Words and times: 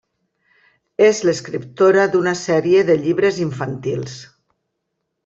És 1.07 1.19
l'escriptora 1.27 2.05
d'una 2.15 2.33
sèrie 2.39 2.81
de 2.87 2.97
llibres 3.05 3.39
infantils. 3.45 4.17